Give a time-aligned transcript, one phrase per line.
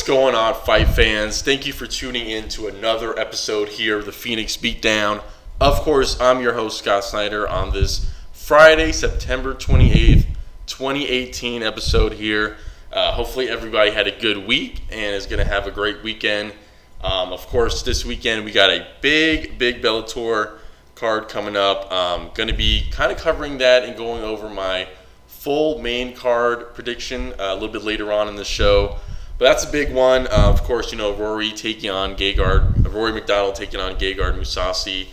[0.00, 1.42] going on, fight fans?
[1.42, 5.22] Thank you for tuning in to another episode here of the Phoenix Beatdown.
[5.60, 10.24] Of course, I'm your host, Scott Snyder, on this Friday, September 28th,
[10.64, 12.56] 2018 episode here.
[12.90, 16.54] Uh, hopefully, everybody had a good week and is going to have a great weekend.
[17.02, 20.56] Um, of course, this weekend we got a big, big Bellator
[20.94, 21.92] card coming up.
[21.92, 24.88] Um, going to be kind of covering that and going over my
[25.26, 28.98] full main card prediction uh, a little bit later on in the show.
[29.38, 30.26] But that's a big one.
[30.26, 35.08] Uh, of course, you know Rory taking on Gegard, Rory MacDonald taking on Gegard Mousasi,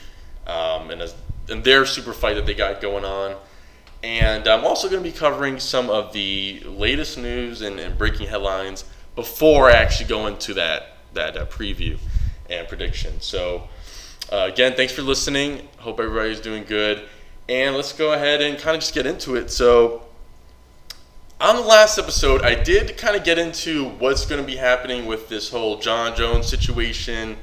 [0.45, 1.09] um, and, a,
[1.49, 3.35] and their super fight that they got going on.
[4.03, 8.27] And I'm also going to be covering some of the latest news and, and breaking
[8.27, 11.97] headlines before I actually go into that that uh, preview
[12.49, 13.19] and prediction.
[13.19, 13.67] So,
[14.31, 15.67] uh, again, thanks for listening.
[15.77, 17.03] Hope everybody's doing good.
[17.47, 19.49] And let's go ahead and kind of just get into it.
[19.49, 20.03] So,
[21.41, 25.05] on the last episode, I did kind of get into what's going to be happening
[25.05, 27.37] with this whole Jon Jones situation.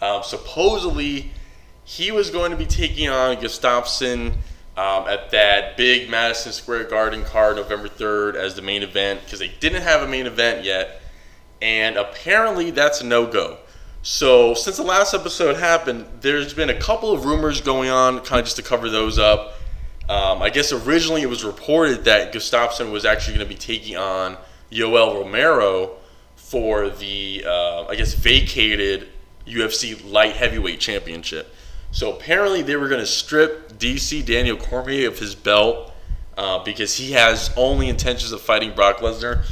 [0.00, 1.30] Uh, supposedly,
[1.84, 4.32] he was going to be taking on Gustafsson
[4.76, 9.38] um, at that big Madison Square Garden card November 3rd as the main event because
[9.38, 11.00] they didn't have a main event yet.
[11.62, 13.58] And apparently, that's a no go.
[14.02, 18.40] So, since the last episode happened, there's been a couple of rumors going on, kind
[18.40, 19.54] of just to cover those up.
[20.08, 23.96] Um, I guess originally it was reported that Gustafsson was actually going to be taking
[23.96, 24.36] on
[24.70, 25.96] Yoel Romero
[26.36, 29.08] for the, uh, I guess, vacated
[29.46, 31.52] UFC light heavyweight championship.
[31.90, 35.92] So apparently they were going to strip DC Daniel Cormier of his belt
[36.36, 39.44] uh, because he has only intentions of fighting Brock Lesnar.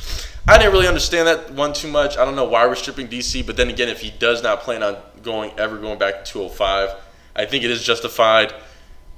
[0.47, 2.19] I didn't really understand that one too much.
[2.19, 4.83] I don't know why we're stripping DC, but then again, if he does not plan
[4.83, 6.91] on going ever going back to 205,
[7.35, 8.53] I think it is justified.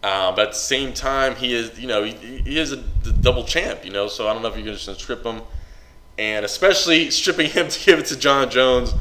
[0.03, 3.45] Uh, but at the same time, he is, you know, he, he is a double
[3.45, 4.07] champ, you know.
[4.07, 5.43] So I don't know if you're just gonna strip him,
[6.19, 8.95] and especially stripping him to give it to Jon Jones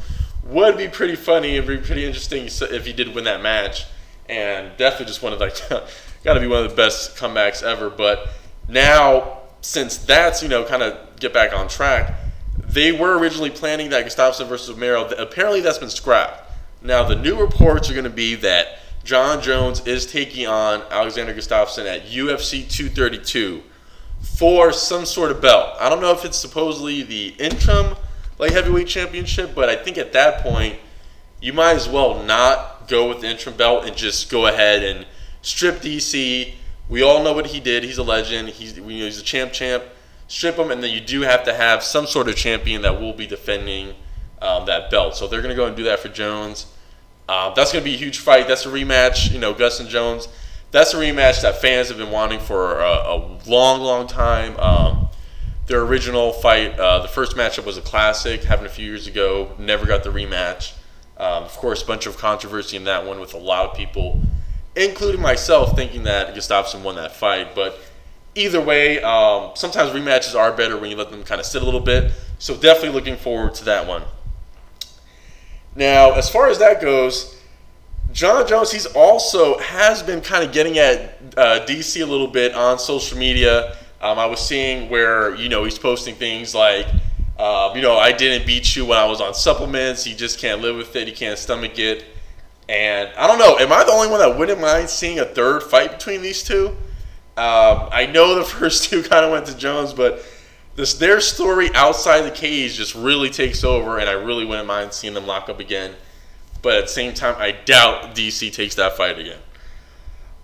[0.44, 3.86] would be pretty funny and be pretty interesting if he did win that match,
[4.28, 5.56] and definitely just one of like,
[6.24, 7.90] got to be one of the best comebacks ever.
[7.90, 8.28] But
[8.68, 12.14] now, since that's you know kind of get back on track,
[12.58, 15.06] they were originally planning that Gustafsson versus Romero.
[15.08, 16.42] Apparently, that's been scrapped.
[16.82, 21.32] Now the new reports are going to be that Jon Jones is taking on Alexander
[21.32, 23.62] Gustafsson at UFC 232
[24.36, 25.76] for some sort of belt.
[25.78, 27.94] I don't know if it's supposedly the interim
[28.36, 30.80] light heavyweight championship, but I think at that point
[31.40, 35.06] you might as well not go with the interim belt and just go ahead and
[35.40, 36.54] strip DC.
[36.88, 37.84] We all know what he did.
[37.84, 38.48] He's a legend.
[38.48, 39.84] He's he's a champ champ.
[40.26, 43.12] Strip him, and then you do have to have some sort of champion that will
[43.12, 43.94] be defending
[44.42, 45.14] um, that belt.
[45.14, 46.66] So they're going to go and do that for Jones.
[47.28, 48.46] Uh, that's going to be a huge fight.
[48.46, 49.32] That's a rematch.
[49.32, 50.28] You know, Gus Jones.
[50.70, 54.58] That's a rematch that fans have been wanting for a, a long, long time.
[54.58, 55.08] Um,
[55.66, 59.52] their original fight, uh, the first matchup was a classic, happened a few years ago.
[59.58, 60.74] Never got the rematch.
[61.16, 64.20] Um, of course, a bunch of controversy in that one with a lot of people,
[64.76, 67.54] including myself, thinking that Gustafsson won that fight.
[67.54, 67.78] But
[68.34, 71.64] either way, um, sometimes rematches are better when you let them kind of sit a
[71.64, 72.12] little bit.
[72.38, 74.02] So definitely looking forward to that one.
[75.76, 77.36] Now, as far as that goes,
[78.12, 82.54] Jon Jones, he's also has been kind of getting at uh, DC a little bit
[82.54, 83.76] on social media.
[84.00, 86.86] Um, I was seeing where you know he's posting things like,
[87.38, 90.02] uh, you know, I didn't beat you when I was on supplements.
[90.02, 91.08] He just can't live with it.
[91.08, 92.06] He can't stomach it.
[92.70, 93.58] And I don't know.
[93.58, 96.68] Am I the only one that wouldn't mind seeing a third fight between these two?
[97.36, 100.24] Um, I know the first two kind of went to Jones, but
[100.76, 104.92] this their story outside the cage just really takes over, and I really wouldn't mind
[104.92, 105.94] seeing them lock up again.
[106.62, 109.38] But at the same time, I doubt DC takes that fight again.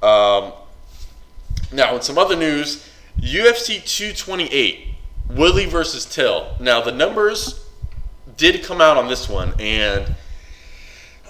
[0.03, 0.53] Um,
[1.71, 2.89] now, in some other news,
[3.21, 4.89] UFC 228,
[5.31, 6.57] Woodley versus Till.
[6.61, 7.67] Now, the numbers
[8.37, 10.15] did come out on this one, and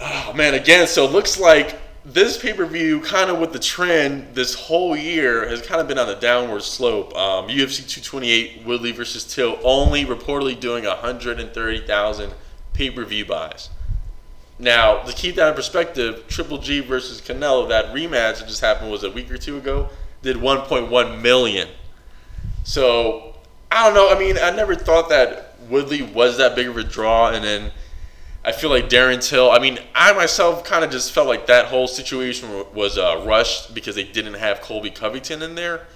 [0.01, 3.59] oh man, again, so it looks like this pay per view, kind of with the
[3.59, 7.17] trend this whole year, has kind of been on a downward slope.
[7.17, 12.35] Um, UFC 228 Woodley versus Till only reportedly doing 130,000
[12.73, 13.71] pay per view buys.
[14.59, 18.91] Now, to keep that in perspective, Triple G versus Canelo, that rematch that just happened
[18.91, 19.89] was a week or two ago,
[20.23, 21.69] did 1.1 million.
[22.65, 23.35] So
[23.71, 24.15] I don't know.
[24.15, 27.73] I mean, I never thought that Woodley was that big of a draw, and then
[28.45, 29.51] I feel like Darren Till.
[29.51, 33.73] I mean, I myself kind of just felt like that whole situation was uh, rushed
[33.73, 35.87] because they didn't have Colby Covington in there,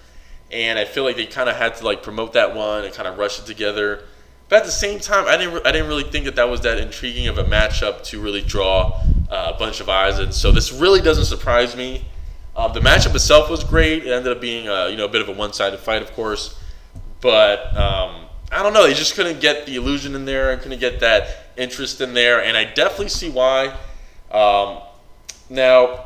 [0.53, 3.09] and I feel like they kind of had to like promote that one and kind
[3.09, 4.05] of rush it together.
[4.49, 6.79] But at the same time, I didn't I didn't really think that that was that
[6.79, 10.73] intriguing of a matchup to really draw uh, a bunch of eyes, and so this
[10.73, 12.05] really doesn't surprise me.
[12.55, 14.07] Uh, the matchup itself was great.
[14.07, 16.57] It ended up being a, you know a bit of a one-sided fight, of course,
[17.21, 18.87] but um, I don't know.
[18.87, 22.43] They just couldn't get the illusion in there and couldn't get that interest in there,
[22.43, 23.77] and I definitely see why.
[24.31, 24.79] Um,
[25.49, 26.05] now,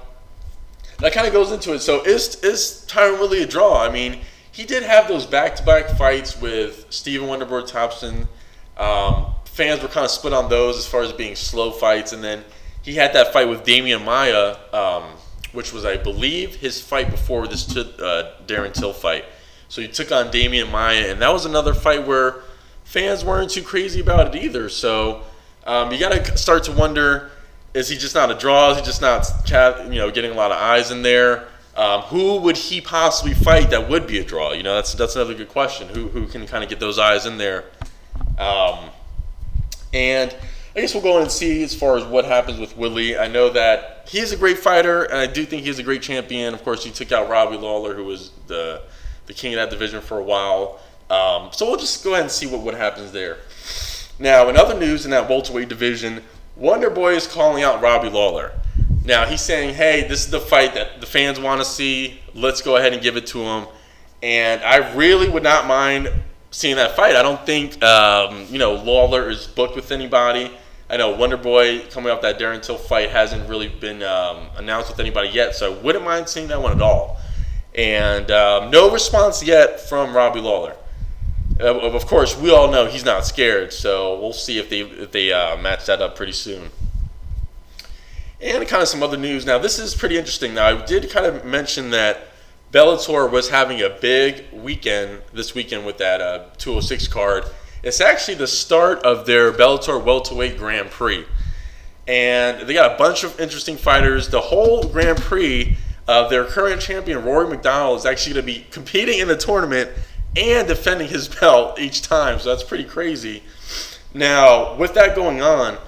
[0.99, 1.81] that kind of goes into it.
[1.81, 3.83] So, is is Tyron really a draw?
[3.83, 4.21] I mean,
[4.53, 8.29] he did have those back-to-back fights with Stephen Wonderboy Thompson.
[8.77, 12.23] Um, fans were kind of split on those as far as being slow fights, and
[12.23, 12.45] then
[12.83, 15.05] he had that fight with Demian Maya, um,
[15.53, 19.25] which was, I believe, his fight before this uh, Darren Till fight.
[19.69, 22.43] So he took on Demian Maya, and that was another fight where
[22.85, 24.69] fans weren't too crazy about it either.
[24.69, 25.23] So
[25.67, 27.31] um, you got to start to wonder:
[27.75, 28.71] Is he just not a draw?
[28.71, 29.27] Is he just not,
[29.91, 31.49] you know, getting a lot of eyes in there?
[31.77, 34.53] Um, who would he possibly fight that would be a draw?
[34.53, 35.89] You know, that's that's another good question.
[35.89, 37.65] Who who can kind of get those eyes in there?
[38.39, 38.91] Um,
[39.93, 40.35] and
[40.75, 43.19] I guess we'll go in and see as far as what happens with Willie.
[43.19, 46.55] I know that he's a great fighter, and I do think he's a great champion.
[46.55, 48.83] Of course, he took out Robbie Lawler, who was the
[49.27, 50.81] the king of that division for a while.
[51.09, 53.39] Um, so we'll just go ahead and see what, what happens there.
[54.21, 56.23] Now, in other news in that welterweight division,
[56.55, 58.53] Wonder Boy is calling out Robbie Lawler.
[59.03, 62.21] Now he's saying, "Hey, this is the fight that the fans want to see.
[62.35, 63.67] Let's go ahead and give it to him."
[64.23, 66.13] And I really would not mind
[66.51, 67.17] seeing that fight.
[67.17, 70.51] I don't think um, you know Lawler is booked with anybody.
[70.91, 74.91] I know Wonder Boy coming off that Darren Till fight hasn't really been um, announced
[74.91, 77.19] with anybody yet, so I wouldn't mind seeing that one at all.
[77.75, 80.77] And um, no response yet from Robbie Lawler.
[81.61, 85.33] Of course, we all know he's not scared, so we'll see if they if they
[85.33, 86.71] uh, match that up pretty soon.
[88.41, 89.45] And kind of some other news.
[89.45, 90.55] Now, this is pretty interesting.
[90.55, 92.29] Now, I did kind of mention that
[92.73, 97.45] Bellator was having a big weekend this weekend with that uh, 206 card.
[97.83, 101.27] It's actually the start of their Bellator Welterweight Grand Prix.
[102.09, 104.29] And they got a bunch of interesting fighters.
[104.29, 105.77] The whole Grand Prix,
[106.09, 109.91] uh, their current champion, Rory MacDonald, is actually going to be competing in the tournament
[110.37, 112.39] and defending his belt each time.
[112.39, 113.43] So that's pretty crazy.
[114.13, 115.79] Now, with that going on,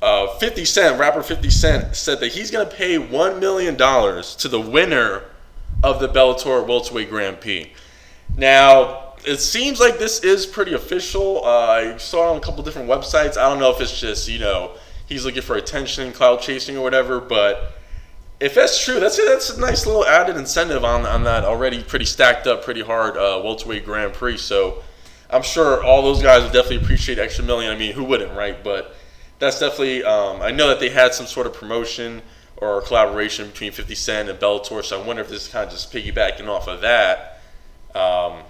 [0.00, 4.48] uh, 50 Cent, rapper 50 Cent, said that he's going to pay $1 million to
[4.48, 5.22] the winner
[5.84, 7.72] of the Bellator Welterweight Grand Prix.
[8.36, 11.44] Now, it seems like this is pretty official.
[11.44, 13.36] Uh, I saw it on a couple different websites.
[13.36, 14.72] I don't know if it's just, you know,
[15.06, 17.74] he's looking for attention, cloud chasing, or whatever, but
[18.42, 22.04] if that's true, that's that's a nice little added incentive on, on that already pretty
[22.04, 24.38] stacked up, pretty hard uh, welterweight Grand Prix.
[24.38, 24.82] So
[25.30, 27.72] I'm sure all those guys would definitely appreciate extra million.
[27.72, 28.62] I mean, who wouldn't, right?
[28.62, 28.96] But
[29.38, 30.02] that's definitely.
[30.02, 32.20] Um, I know that they had some sort of promotion
[32.56, 34.84] or collaboration between 50 Cent and Bellator.
[34.84, 37.40] So I wonder if this is kind of just piggybacking off of that.
[37.94, 38.40] Um,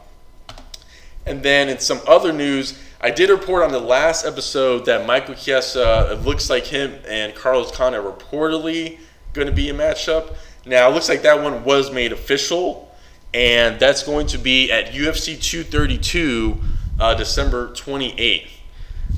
[1.26, 5.34] and then in some other news, I did report on the last episode that Michael
[5.34, 8.98] Chiesa, it looks like him and Carlos Condit reportedly
[9.32, 10.34] going to be a matchup.
[10.64, 12.90] Now, it looks like that one was made official,
[13.34, 16.58] and that's going to be at UFC 232,
[17.01, 18.48] uh, December 28th.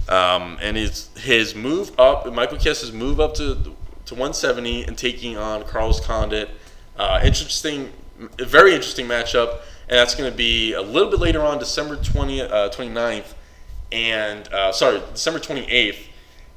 [0.08, 3.74] Um, and his his move up, Michael Chiesa's move up to
[4.06, 6.50] to 170 and taking on Carlos Condit.
[6.96, 7.90] Uh, interesting,
[8.38, 12.42] very interesting matchup, and that's going to be a little bit later on, December 20,
[12.42, 13.34] uh, 29th,
[13.92, 15.96] and uh, sorry, December 28th,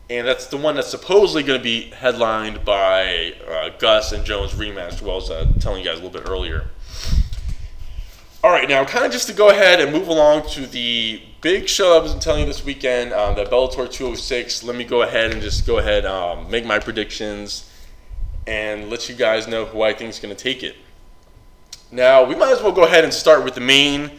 [0.10, 4.54] and that's the one that's supposedly going to be headlined by uh, Gus and Jones
[4.54, 6.70] rematch, well as uh, telling you guys a little bit earlier.
[8.44, 11.68] All right, now kind of just to go ahead and move along to the big
[11.68, 14.64] show I was telling you this weekend, um, the Bellator 206.
[14.64, 17.70] Let me go ahead and just go ahead um, make my predictions
[18.46, 20.78] and let you guys know who I think is going to take it.
[21.92, 24.12] Now we might as well go ahead and start with the main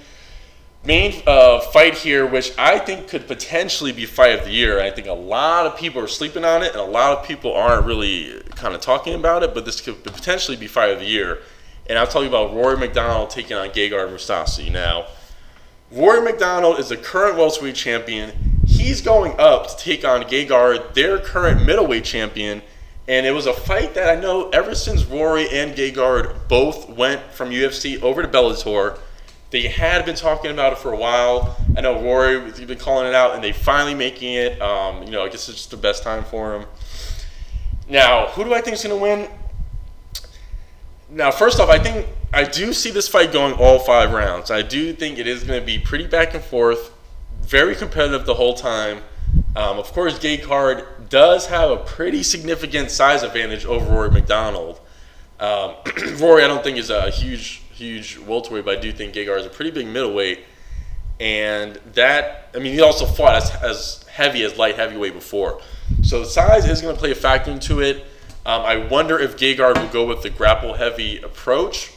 [0.88, 4.80] main uh, fight here, which I think could potentially be fight of the year.
[4.80, 7.52] I think a lot of people are sleeping on it, and a lot of people
[7.52, 9.54] aren't really kind of talking about it.
[9.54, 11.38] But this could potentially be fight of the year
[11.88, 14.70] and I'll tell you about Rory MacDonald taking on Gegard Mousasi.
[14.70, 15.06] Now,
[15.90, 18.60] Rory MacDonald is the current welterweight champion.
[18.66, 22.62] He's going up to take on Gegard, their current middleweight champion.
[23.06, 27.22] And it was a fight that I know ever since Rory and Gegard both went
[27.32, 28.98] from UFC over to Bellator,
[29.50, 31.56] they had been talking about it for a while.
[31.76, 34.60] I know Rory was been calling it out, and they finally making it.
[34.60, 36.66] Um, you know, I guess it's just the best time for him.
[37.88, 39.28] Now, who do I think is going to win?
[41.10, 44.50] Now, first off, I think I do see this fight going all five rounds.
[44.50, 46.92] I do think it is going to be pretty back and forth,
[47.40, 48.98] very competitive the whole time.
[49.56, 54.80] Um, of course, Gegard does have a pretty significant size advantage over Rory MacDonald.
[55.40, 55.74] Um,
[56.18, 59.46] Rory, I don't think is a huge, huge welterweight, but I do think Gegard is
[59.46, 60.40] a pretty big middleweight.
[61.20, 65.60] And that, I mean, he also fought as, as heavy as light heavyweight before.
[66.02, 68.04] So the size is going to play a factor into it.
[68.44, 71.92] Um, I wonder if Gegard will go with the grapple heavy approach,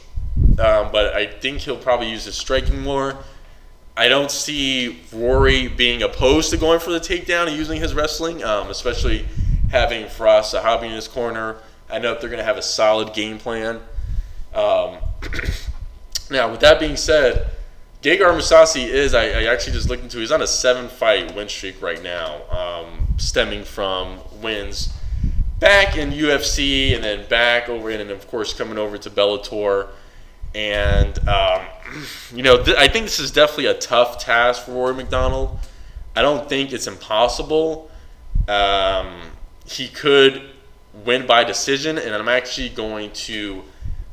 [0.58, 3.16] um, but I think he'll probably use his striking more.
[3.96, 8.42] I don't see Rory being opposed to going for the takedown and using his wrestling,
[8.42, 9.26] um, especially
[9.70, 11.56] having Firas Zahabi in his corner.
[11.90, 13.80] I know they're going to have a solid game plan.
[16.32, 17.50] Now, with that being said,
[18.02, 21.48] Gegard Mousasi is, I, I, actually just looked into, he's on a seven fight win
[21.48, 24.92] streak right now, um, stemming from wins
[25.60, 29.90] back in UFC and then back over in, and of course, coming over to Bellator.
[30.54, 31.62] And, um,
[32.34, 35.56] you know, th- I think this is definitely a tough task for Rory MacDonald.
[36.16, 37.90] I don't think it's impossible.
[38.48, 39.20] Um,
[39.64, 40.42] he could
[41.04, 43.62] win by decision, and I'm actually going to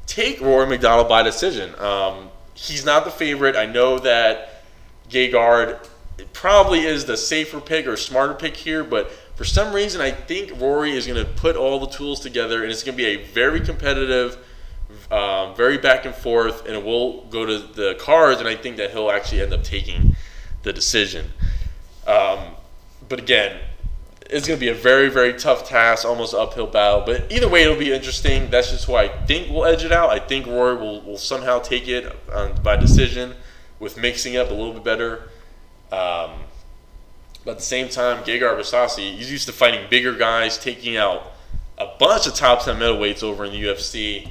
[0.10, 1.74] take Rory MacDonald by decision.
[1.80, 3.56] Um, he's not the favorite.
[3.56, 4.64] I know that
[5.08, 5.88] Gegard
[6.34, 10.60] probably is the safer pick or smarter pick here, but for some reason, I think
[10.60, 13.24] Rory is going to put all the tools together, and it's going to be a
[13.28, 14.38] very competitive,
[15.12, 18.78] um, very back and forth, and it will go to the cards, and I think
[18.78, 20.16] that he'll actually end up taking
[20.64, 21.28] the decision.
[22.08, 22.40] Um,
[23.08, 23.60] but again,
[24.30, 27.04] it's going to be a very, very tough task, almost uphill battle.
[27.06, 28.50] But either way, it'll be interesting.
[28.50, 30.12] That's just who I think will edge it out.
[30.12, 33.34] I think Rory will, will somehow take it um, by decision
[33.80, 35.30] with mixing up a little bit better.
[35.92, 36.44] Um,
[37.44, 41.32] but at the same time, Gegard Mousasi, he's used to fighting bigger guys, taking out
[41.80, 44.30] a bunch of top 10 middleweights over in the UFC.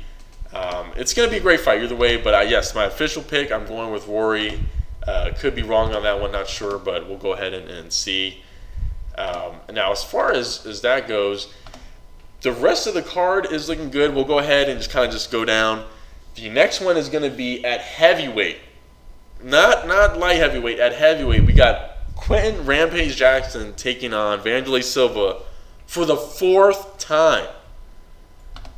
[0.55, 3.23] Um, it's going to be a great fight either way, but uh, yes, my official
[3.23, 4.61] pick, I'm going with Rory.
[5.07, 7.93] Uh, could be wrong on that one, not sure, but we'll go ahead and, and
[7.93, 8.43] see.
[9.19, 11.53] Um, now, as far as, as that goes,
[12.43, 14.15] the rest of the card is looking good.
[14.15, 15.85] We'll go ahead and just kind of just go down.
[16.37, 18.59] The next one is going to be at heavyweight,
[19.43, 20.79] not not light heavyweight.
[20.79, 25.43] At heavyweight, we got Quinton Rampage Jackson taking on Wanderlei Silva
[25.87, 27.49] for the fourth time.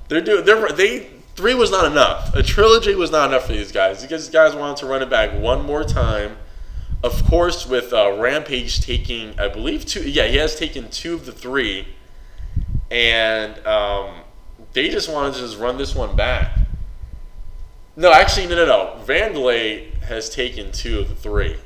[0.08, 0.46] They're doing.
[0.46, 2.34] They're they three was not enough.
[2.34, 4.06] A trilogy was not enough for these guys.
[4.06, 6.38] These guys wanted to run it back one more time
[7.02, 10.08] of course, with uh, Rampage taking, I believe, two.
[10.08, 11.88] Yeah, he has taken two of the three,
[12.90, 14.16] and um,
[14.72, 16.58] they just wanted to just run this one back.
[17.96, 19.04] No, actually, no, no, no.
[19.04, 21.56] Wanderlei has taken two of the three.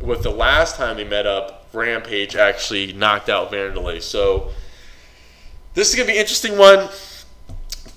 [0.00, 4.02] With the last time they met up, Rampage actually knocked out Wanderlei.
[4.02, 4.50] So
[5.74, 6.88] this is gonna be an interesting one.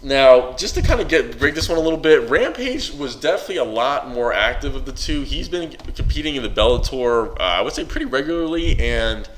[0.03, 3.57] Now, just to kind of get break this one a little bit, Rampage was definitely
[3.57, 5.21] a lot more active of the two.
[5.21, 9.29] He's been competing in the Bellator, uh, I would say, pretty regularly, and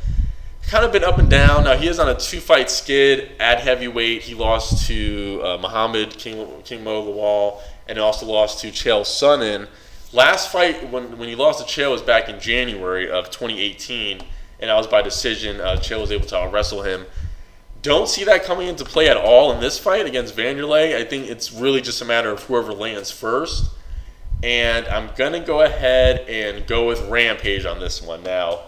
[0.70, 1.66] kind of been up and down.
[1.66, 4.22] Now he is on a two-fight skid at heavyweight.
[4.22, 9.68] He lost to uh, Muhammad King King Mo Lawal, and also lost to Chael Sonnen.
[10.14, 14.22] Last fight when when he lost to Chael was back in January of 2018,
[14.62, 15.60] and that was by decision.
[15.60, 17.06] Uh, Chael was able to wrestle him.
[17.84, 20.96] Don't see that coming into play at all in this fight against Wanderlei.
[20.96, 23.72] I think it's really just a matter of whoever lands first.
[24.42, 28.24] And I'm going to go ahead and go with Rampage on this one.
[28.24, 28.62] Now,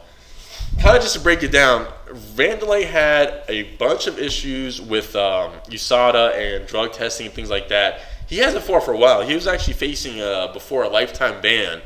[0.82, 1.88] kind of just to break it down,
[2.36, 7.70] Wanderlei had a bunch of issues with um, USADA and drug testing and things like
[7.70, 8.02] that.
[8.28, 9.22] He hasn't fought for a while.
[9.22, 11.82] He was actually facing uh, before a lifetime ban.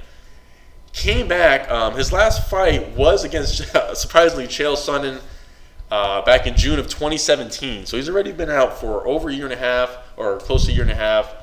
[0.93, 1.69] Came back.
[1.69, 3.57] Um, his last fight was against
[3.93, 5.21] surprisingly Chael Sonnen
[5.91, 7.85] uh, back in June of 2017.
[7.85, 10.71] So he's already been out for over a year and a half, or close to
[10.71, 11.33] a year and a half.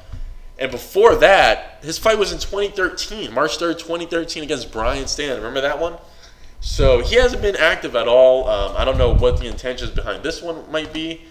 [0.58, 5.36] And before that, his fight was in 2013, March 3rd, 2013, against Brian Stann.
[5.36, 5.96] Remember that one?
[6.60, 8.48] So he hasn't been active at all.
[8.48, 11.22] Um, I don't know what the intentions behind this one might be.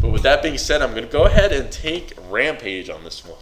[0.00, 3.24] But with that being said, I'm going to go ahead and take Rampage on this
[3.24, 3.38] one.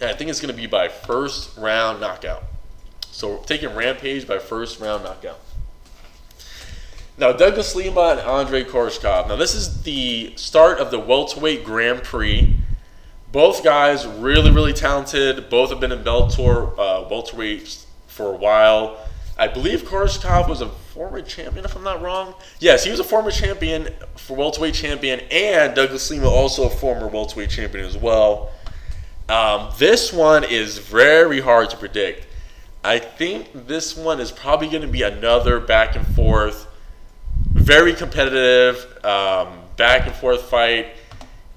[0.00, 2.44] And I think it's going to be by first round knockout.
[3.10, 5.40] So taking Rampage by first round knockout.
[7.20, 9.28] Now, Douglas Lima and Andre Koreshkov.
[9.28, 12.56] Now, this is the start of the welterweight Grand Prix.
[13.30, 15.50] Both guys really, really talented.
[15.50, 19.06] Both have been in Bellator uh, welterweight for a while.
[19.36, 22.32] I believe Koreshkov was a former champion, if I'm not wrong.
[22.58, 27.06] Yes, he was a former champion for welterweight champion, and Douglas Lima also a former
[27.06, 28.50] welterweight champion as well.
[29.28, 32.26] Um, this one is very hard to predict.
[32.82, 36.68] I think this one is probably going to be another back and forth
[37.70, 40.88] very competitive, um, back and forth fight.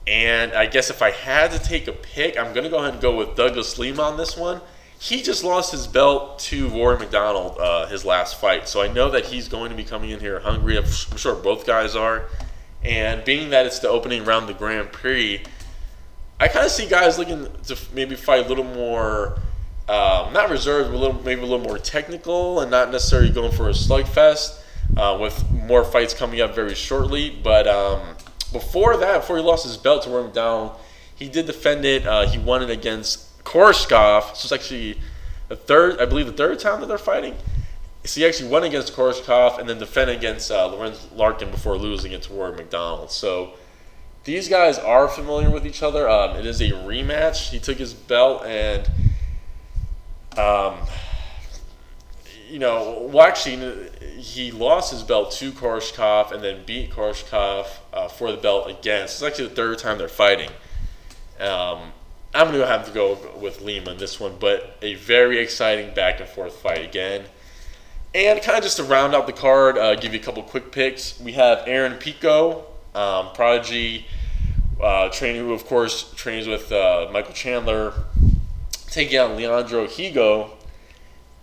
[0.06, 2.94] And I guess if I had to take a pick, I'm going to go ahead
[2.94, 4.62] and go with Douglas Lima on this one.
[5.00, 8.68] He just lost his belt to Rory MacDonald uh, his last fight.
[8.68, 10.78] So I know that he's going to be coming in here hungry.
[10.78, 12.26] I'm sure both guys are.
[12.84, 15.42] And being that it's the opening round of the Grand Prix,
[16.40, 19.40] I kind of see guys looking to maybe fight a little more,
[19.90, 23.52] um, not reserved, but a little, maybe a little more technical and not necessarily going
[23.52, 24.60] for a slugfest
[24.98, 27.30] uh, with more fights coming up very shortly.
[27.30, 28.16] But um,
[28.52, 30.78] before that, before he lost his belt to Rory MacDonald,
[31.16, 32.06] he did defend it.
[32.06, 34.36] Uh, he won it against Koreshkov.
[34.36, 35.00] So it's actually
[35.48, 37.36] the third, I believe, the third time that they're fighting.
[38.06, 42.12] So he actually won against Koreshkov and then defended against uh, Lorenz Larkin before losing
[42.12, 43.12] it to Rory MacDonald.
[43.12, 43.54] So
[44.26, 46.10] these guys are familiar with each other.
[46.10, 47.50] Um, it is a rematch.
[47.50, 48.90] He took his belt and,
[50.38, 50.76] um,
[52.54, 58.08] you know, well, actually, he lost his belt to Koreshkov and then beat Koreshkov uh,
[58.08, 59.08] for the belt again.
[59.08, 60.52] So it's actually the third time they're fighting.
[61.40, 61.94] Um,
[62.32, 65.96] I'm going to have to go with Lima in this one, but a very exciting
[65.96, 67.26] back and forth fight again.
[68.14, 70.72] And kind of just to round out the card, uh, give you a couple quick
[70.72, 71.20] picks.
[71.20, 74.06] We have Aaron Pico, um, Prodigy,
[74.80, 77.94] uh, who of course trains with uh, Michael Chandler,
[78.92, 80.52] taking on Leandro Higo.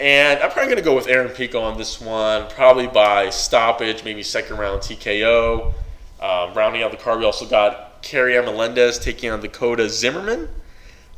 [0.00, 4.02] And I'm probably going to go with Aaron Pico on this one, probably by stoppage,
[4.02, 5.74] maybe second round TKO.
[6.20, 10.48] Um, rounding out the card, we also got Kerry Melendez taking on Dakota Zimmerman.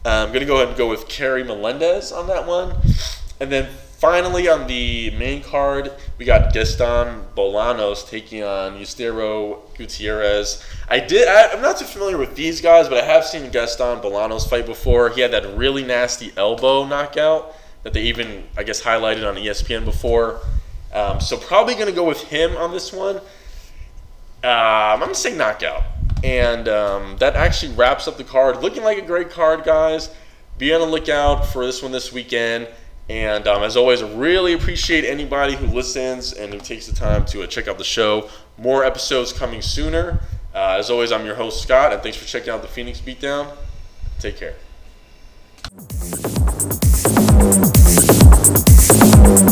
[0.05, 2.75] I'm going to go ahead and go with Kerry Melendez on that one.
[3.39, 10.61] And then finally on the main card, we got Gaston Bolanos taking on Eustero Gutierrez.
[10.89, 11.29] I did.
[11.29, 14.67] I, am not too familiar with these guys, but I have seen Gaston Bolanos fight
[14.67, 15.11] before.
[15.11, 19.85] He had that really nasty elbow knockout that they even, I guess, highlighted on ESPN
[19.85, 20.41] before.
[20.93, 23.17] Um, so probably going to go with him on this one.
[23.17, 23.23] Um,
[24.45, 25.83] I'm going to say knockout.
[26.25, 28.62] And um, that actually wraps up the card.
[28.62, 30.11] Looking like a great card, guys.
[30.59, 32.69] Be on the lookout for this one this weekend.
[33.09, 37.42] And um, as always, really appreciate anybody who listens and who takes the time to
[37.42, 38.29] uh, check out the show.
[38.59, 40.21] More episodes coming sooner.
[40.55, 43.57] Uh, as always, I'm your host, Scott, and thanks for checking out the Phoenix Beatdown.
[44.21, 44.55] Take care.
[49.25, 49.52] Thank you.